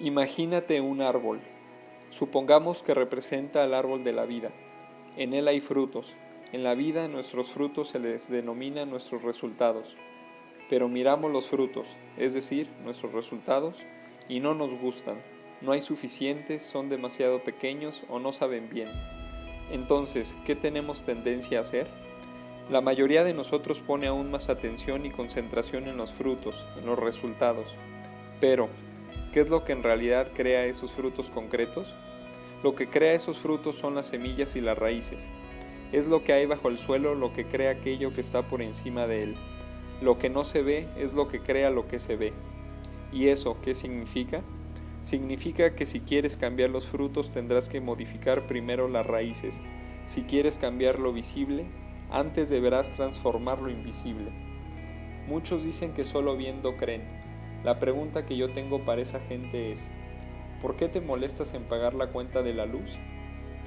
[0.00, 1.40] Imagínate un árbol.
[2.10, 4.50] Supongamos que representa al árbol de la vida.
[5.16, 6.16] En él hay frutos.
[6.52, 9.96] En la vida nuestros frutos se les denomina nuestros resultados.
[10.68, 11.86] Pero miramos los frutos,
[12.16, 13.84] es decir, nuestros resultados,
[14.28, 15.22] y no nos gustan.
[15.60, 18.88] No hay suficientes, son demasiado pequeños o no saben bien.
[19.70, 21.86] Entonces, ¿qué tenemos tendencia a hacer?
[22.70, 26.98] La mayoría de nosotros pone aún más atención y concentración en los frutos, en los
[26.98, 27.74] resultados.
[28.40, 28.68] Pero,
[29.32, 31.94] ¿Qué es lo que en realidad crea esos frutos concretos?
[32.62, 35.26] Lo que crea esos frutos son las semillas y las raíces.
[35.90, 39.06] Es lo que hay bajo el suelo lo que crea aquello que está por encima
[39.06, 39.36] de él.
[40.02, 42.34] Lo que no se ve es lo que crea lo que se ve.
[43.10, 44.42] ¿Y eso qué significa?
[45.00, 49.62] Significa que si quieres cambiar los frutos tendrás que modificar primero las raíces.
[50.04, 51.64] Si quieres cambiar lo visible,
[52.10, 54.30] antes deberás transformar lo invisible.
[55.26, 57.21] Muchos dicen que solo viendo creen,
[57.64, 59.88] la pregunta que yo tengo para esa gente es,
[60.60, 62.98] ¿por qué te molestas en pagar la cuenta de la luz?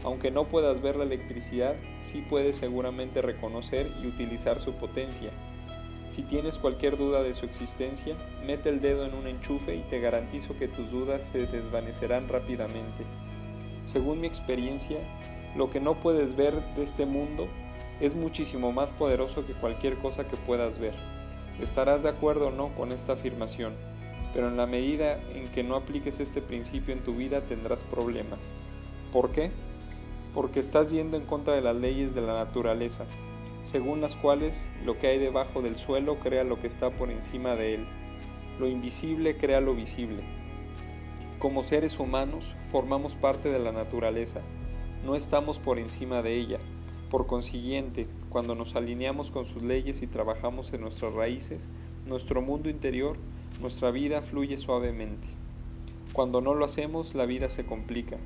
[0.03, 5.31] Aunque no puedas ver la electricidad, sí puedes seguramente reconocer y utilizar su potencia.
[6.09, 9.99] Si tienes cualquier duda de su existencia, mete el dedo en un enchufe y te
[9.99, 13.05] garantizo que tus dudas se desvanecerán rápidamente.
[13.85, 14.99] Según mi experiencia,
[15.55, 17.47] lo que no puedes ver de este mundo
[17.99, 21.14] es muchísimo más poderoso que cualquier cosa que puedas ver.
[21.59, 23.73] Estarás de acuerdo o no con esta afirmación,
[24.33, 28.53] pero en la medida en que no apliques este principio en tu vida tendrás problemas.
[29.13, 29.51] ¿Por qué?
[30.33, 33.05] Porque estás yendo en contra de las leyes de la naturaleza,
[33.63, 37.55] según las cuales lo que hay debajo del suelo crea lo que está por encima
[37.55, 37.87] de él.
[38.59, 40.23] Lo invisible crea lo visible.
[41.39, 44.41] Como seres humanos formamos parte de la naturaleza,
[45.05, 46.59] no estamos por encima de ella,
[47.15, 51.69] por consiguiente, cuando nos alineamos con sus leyes y trabajamos en nuestras raíces,
[52.05, 53.15] nuestro mundo interior,
[53.61, 55.25] nuestra vida fluye suavemente.
[56.11, 58.17] Cuando no lo hacemos, la vida se complica.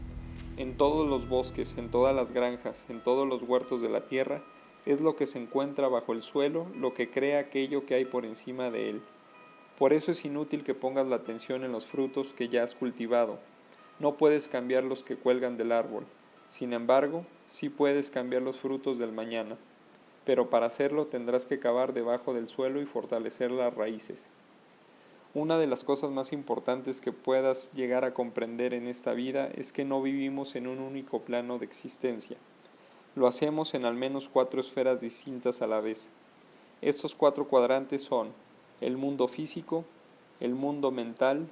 [0.58, 4.42] En todos los bosques, en todas las granjas, en todos los huertos de la tierra,
[4.88, 8.26] es lo que se encuentra bajo el suelo lo que crea aquello que hay por
[8.26, 9.04] encima de él.
[9.78, 13.38] Por eso es inútil que pongas la atención en los frutos que ya has cultivado.
[14.00, 16.08] No puedes cambiar los que cuelgan del árbol.
[16.48, 19.58] Sin embargo, sí puedes cambiar los frutos del mañana,
[20.26, 24.30] pero para hacerlo tendrás que cavar debajo del suelo y fortalecer las raíces.
[25.34, 29.72] Una de las cosas más importantes que puedas llegar a comprender en esta vida es
[29.72, 32.38] que no vivimos en un único plano de existencia.
[33.16, 36.10] Lo hacemos en al menos cuatro esferas distintas a la vez.
[36.82, 38.30] Estos cuatro cuadrantes son
[38.82, 39.86] el mundo físico,
[40.40, 41.48] el mundo mental,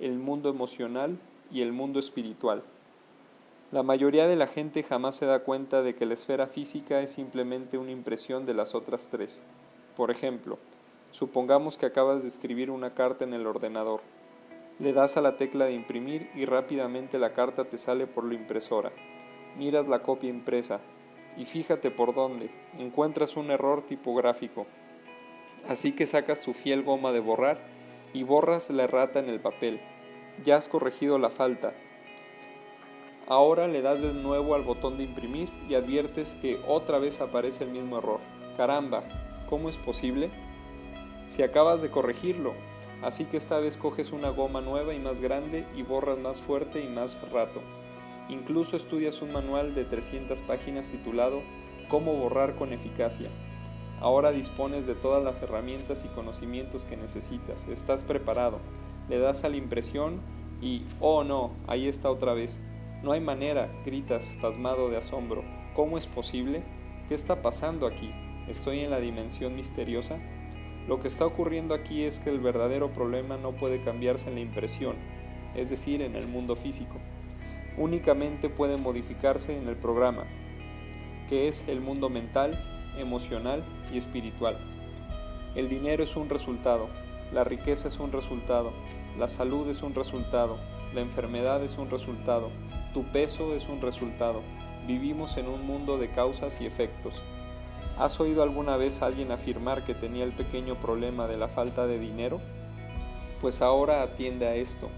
[0.00, 1.18] el mundo emocional
[1.50, 2.62] y el mundo espiritual.
[3.72, 7.12] La mayoría de la gente jamás se da cuenta de que la esfera física es
[7.12, 9.40] simplemente una impresión de las otras tres.
[9.96, 10.58] Por ejemplo,
[11.10, 14.02] supongamos que acabas de escribir una carta en el ordenador.
[14.78, 18.34] Le das a la tecla de imprimir y rápidamente la carta te sale por la
[18.34, 18.92] impresora.
[19.56, 20.80] Miras la copia impresa
[21.38, 24.66] y fíjate por dónde, encuentras un error tipográfico.
[25.66, 27.58] Así que sacas tu fiel goma de borrar
[28.12, 29.80] y borras la errata en el papel.
[30.44, 31.72] Ya has corregido la falta,
[33.32, 37.64] Ahora le das de nuevo al botón de imprimir y adviertes que otra vez aparece
[37.64, 38.20] el mismo error.
[38.58, 39.04] Caramba,
[39.48, 40.30] ¿cómo es posible?
[41.28, 42.52] Si acabas de corregirlo,
[43.00, 46.84] así que esta vez coges una goma nueva y más grande y borras más fuerte
[46.84, 47.62] y más rato.
[48.28, 51.40] Incluso estudias un manual de 300 páginas titulado
[51.88, 53.30] Cómo borrar con eficacia.
[53.98, 57.66] Ahora dispones de todas las herramientas y conocimientos que necesitas.
[57.66, 58.58] Estás preparado.
[59.08, 60.20] Le das a la impresión
[60.60, 62.60] y, oh no, ahí está otra vez.
[63.02, 65.42] No hay manera, gritas, pasmado de asombro.
[65.74, 66.62] ¿Cómo es posible?
[67.08, 68.12] ¿Qué está pasando aquí?
[68.46, 70.20] ¿Estoy en la dimensión misteriosa?
[70.86, 74.40] Lo que está ocurriendo aquí es que el verdadero problema no puede cambiarse en la
[74.40, 74.94] impresión,
[75.56, 77.00] es decir, en el mundo físico.
[77.76, 80.22] Únicamente puede modificarse en el programa,
[81.28, 82.64] que es el mundo mental,
[82.96, 84.58] emocional y espiritual.
[85.56, 86.88] El dinero es un resultado,
[87.32, 88.72] la riqueza es un resultado,
[89.18, 90.58] la salud es un resultado,
[90.94, 92.50] la enfermedad es un resultado,
[92.92, 94.42] tu peso es un resultado.
[94.86, 97.22] Vivimos en un mundo de causas y efectos.
[97.98, 101.86] ¿Has oído alguna vez a alguien afirmar que tenía el pequeño problema de la falta
[101.86, 102.40] de dinero?
[103.40, 104.90] Pues ahora atiende a esto.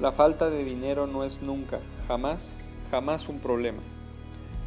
[0.00, 2.52] La falta de dinero no es nunca, jamás,
[2.90, 3.82] jamás un problema.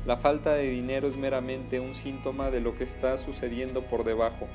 [0.05, 4.47] La falta de dinero es meramente un síntoma de lo que está sucediendo por debajo.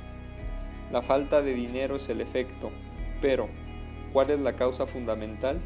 [0.91, 2.71] La falta de dinero es el efecto,
[3.21, 3.49] pero
[4.13, 5.61] ¿cuál es la causa fundamental?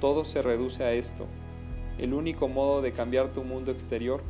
[0.00, 1.26] Todo se reduce a esto.
[1.98, 4.22] El único modo de cambiar tu mundo exterior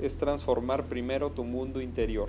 [0.00, 2.28] es transformar primero tu mundo interior.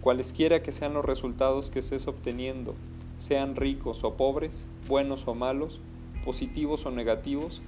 [0.00, 2.74] Cualesquiera que sean los resultados que estés obteniendo,
[3.18, 5.80] sean ricos o pobres, buenos o malos,
[6.24, 7.62] positivos o negativos,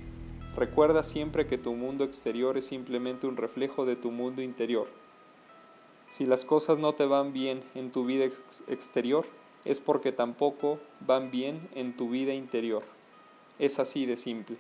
[0.57, 4.89] recuerda siempre que tu mundo exterior es simplemente un reflejo de tu mundo interior.
[6.09, 8.25] Si las cosas no te van bien en tu vida
[8.67, 9.27] exterior,
[9.65, 12.83] es porque tampoco van bien en tu vida interior.
[13.59, 14.57] Es así de simple.